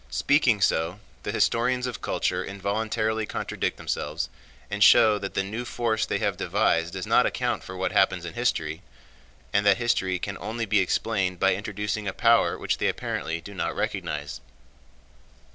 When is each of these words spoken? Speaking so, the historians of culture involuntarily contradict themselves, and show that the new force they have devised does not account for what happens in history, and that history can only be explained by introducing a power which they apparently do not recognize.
Speaking 0.09 0.61
so, 0.61 0.99
the 1.21 1.31
historians 1.31 1.85
of 1.85 2.01
culture 2.01 2.43
involuntarily 2.43 3.27
contradict 3.27 3.77
themselves, 3.77 4.29
and 4.67 4.83
show 4.83 5.19
that 5.19 5.35
the 5.35 5.43
new 5.43 5.63
force 5.63 6.07
they 6.07 6.17
have 6.17 6.37
devised 6.37 6.93
does 6.93 7.05
not 7.05 7.27
account 7.27 7.63
for 7.63 7.77
what 7.77 7.91
happens 7.91 8.25
in 8.25 8.33
history, 8.33 8.81
and 9.53 9.63
that 9.63 9.77
history 9.77 10.17
can 10.17 10.39
only 10.39 10.65
be 10.65 10.79
explained 10.79 11.39
by 11.39 11.53
introducing 11.53 12.07
a 12.07 12.13
power 12.13 12.57
which 12.57 12.79
they 12.79 12.87
apparently 12.87 13.41
do 13.41 13.53
not 13.53 13.75
recognize. 13.75 14.41